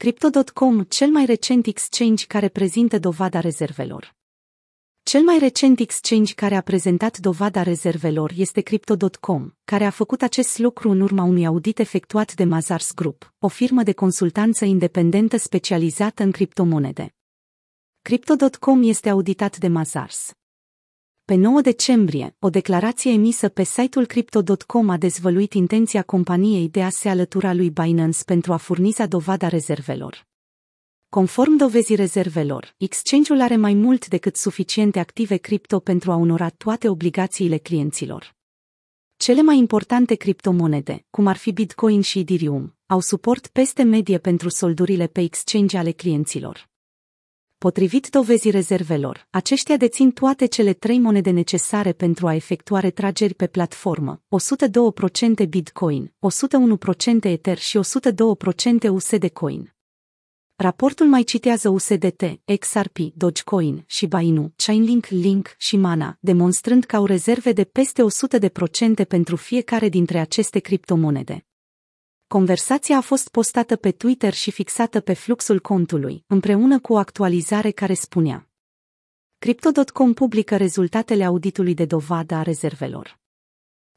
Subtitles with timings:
[0.00, 4.14] Crypto.com, cel mai recent exchange care prezintă dovada rezervelor.
[5.02, 10.58] Cel mai recent exchange care a prezentat dovada rezervelor este Crypto.com, care a făcut acest
[10.58, 16.22] lucru în urma unui audit efectuat de Mazars Group, o firmă de consultanță independentă specializată
[16.22, 17.14] în criptomonede.
[18.02, 20.32] Crypto.com este auditat de Mazars.
[21.30, 26.88] Pe 9 decembrie, o declarație emisă pe site-ul Crypto.com a dezvăluit intenția companiei de a
[26.88, 30.26] se alătura lui Binance pentru a furniza dovada rezervelor.
[31.08, 36.88] Conform dovezii rezervelor, exchange-ul are mai mult decât suficiente active cripto pentru a onora toate
[36.88, 38.34] obligațiile clienților.
[39.16, 44.48] Cele mai importante criptomonede, cum ar fi Bitcoin și Ethereum, au suport peste medie pentru
[44.48, 46.69] soldurile pe exchange ale clienților.
[47.66, 53.46] Potrivit dovezii rezervelor, aceștia dețin toate cele trei monede necesare pentru a efectua retrageri pe
[53.46, 54.22] platformă,
[55.44, 56.12] 102% Bitcoin,
[57.22, 59.74] 101% Ether și 102% USD Coin.
[60.56, 62.22] Raportul mai citează USDT,
[62.58, 68.02] XRP, Dogecoin și Bainu, Chainlink, Link și Mana, demonstrând că au rezerve de peste
[69.02, 71.44] 100% pentru fiecare dintre aceste criptomonede.
[72.36, 77.70] Conversația a fost postată pe Twitter și fixată pe fluxul contului, împreună cu o actualizare
[77.70, 78.48] care spunea
[79.38, 83.18] Crypto.com publică rezultatele auditului de dovadă a rezervelor.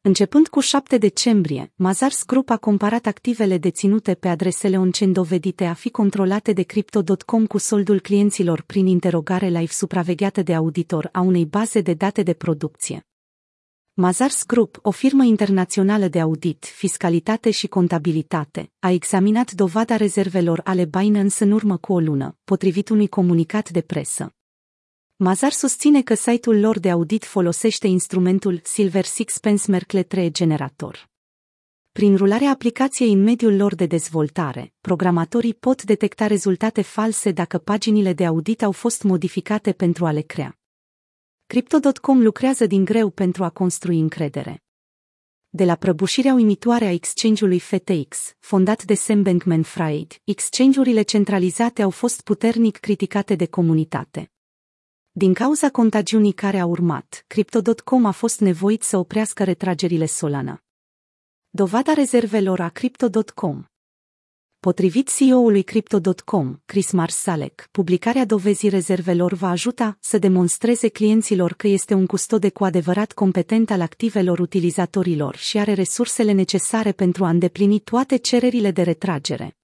[0.00, 5.74] Începând cu 7 decembrie, Mazars Group a comparat activele deținute pe adresele on-chain dovedite a
[5.74, 11.44] fi controlate de Crypto.com cu soldul clienților prin interogare live supravegheată de auditor a unei
[11.44, 13.09] baze de date de producție.
[13.94, 20.84] Mazars Group, o firmă internațională de audit, fiscalitate și contabilitate, a examinat dovada rezervelor ale
[20.84, 24.34] Binance în urmă cu o lună, potrivit unui comunicat de presă.
[25.16, 31.08] Mazar susține că site-ul lor de audit folosește instrumentul Silver Sixpence Merkle 3 Generator.
[31.92, 38.12] Prin rularea aplicației în mediul lor de dezvoltare, programatorii pot detecta rezultate false dacă paginile
[38.12, 40.59] de audit au fost modificate pentru a le crea.
[41.50, 44.62] Crypto.com lucrează din greu pentru a construi încredere.
[45.48, 52.20] De la prăbușirea uimitoare a exchange-ului FTX, fondat de Sam Bankman-Fried, exchange-urile centralizate au fost
[52.20, 54.30] puternic criticate de comunitate.
[55.10, 60.62] Din cauza contagiunii care a urmat, Crypto.com a fost nevoit să oprească retragerile Solana.
[61.48, 63.69] Dovada rezervelor a Crypto.com
[64.60, 71.94] Potrivit CEO-ului Crypto.com, Chris Marsalek, publicarea dovezii rezervelor va ajuta să demonstreze clienților că este
[71.94, 77.78] un custode cu adevărat competent al activelor utilizatorilor și are resursele necesare pentru a îndeplini
[77.78, 79.56] toate cererile de retragere.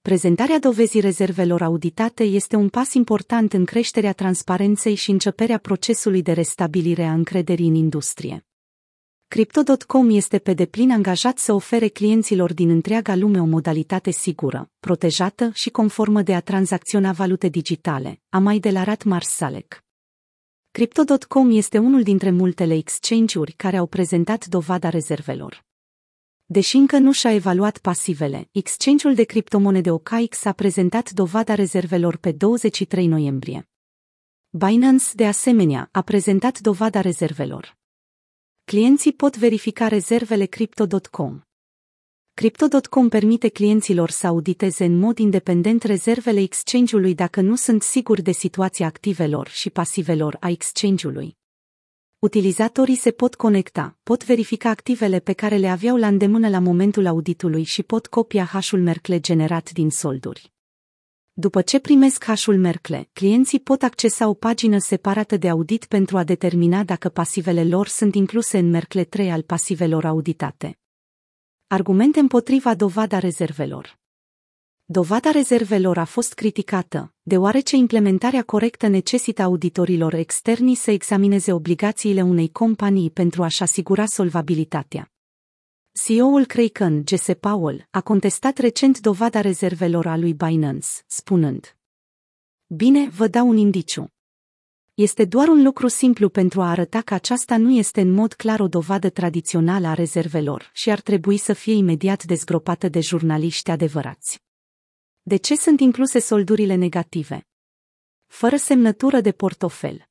[0.00, 6.32] Prezentarea dovezii rezervelor auditate este un pas important în creșterea transparenței și începerea procesului de
[6.32, 8.46] restabilire a încrederii în industrie.
[9.28, 15.50] Crypto.com este pe deplin angajat să ofere clienților din întreaga lume o modalitate sigură, protejată
[15.54, 19.84] și conformă de a tranzacționa valute digitale, a mai delarat Marsalek.
[20.70, 25.64] Crypto.com este unul dintre multele exchange-uri care au prezentat dovada rezervelor.
[26.44, 32.32] Deși încă nu și-a evaluat pasivele, exchange-ul de criptomonede OKX a prezentat dovada rezervelor pe
[32.32, 33.68] 23 noiembrie.
[34.50, 37.76] Binance, de asemenea, a prezentat dovada rezervelor.
[38.72, 41.40] Clienții pot verifica rezervele Crypto.com.
[42.34, 48.32] Crypto.com permite clienților să auditeze în mod independent rezervele exchange-ului dacă nu sunt siguri de
[48.32, 51.36] situația activelor și pasivelor a exchange-ului.
[52.18, 57.06] Utilizatorii se pot conecta, pot verifica activele pe care le aveau la îndemână la momentul
[57.06, 60.55] auditului și pot copia hașul Merkle generat din solduri.
[61.38, 66.24] După ce primesc hașul Merkle, clienții pot accesa o pagină separată de audit pentru a
[66.24, 70.78] determina dacă pasivele lor sunt incluse în Merkle 3 al pasivelor auditate.
[71.66, 73.98] Argumente împotriva dovada rezervelor
[74.84, 82.48] Dovada rezervelor a fost criticată, deoarece implementarea corectă necesită auditorilor externi să examineze obligațiile unei
[82.48, 85.10] companii pentru a-și asigura solvabilitatea.
[86.04, 91.76] CEO-ul Kraken, Jesse Powell, a contestat recent dovada rezervelor a lui Binance, spunând
[92.66, 94.08] Bine, vă dau un indiciu.
[94.94, 98.60] Este doar un lucru simplu pentru a arăta că aceasta nu este în mod clar
[98.60, 104.42] o dovadă tradițională a rezervelor și ar trebui să fie imediat dezgropată de jurnaliști adevărați.
[105.22, 107.46] De ce sunt incluse soldurile negative?
[108.26, 110.08] Fără semnătură de portofel.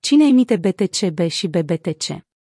[0.00, 2.35] Cine emite BTCB și BBTC?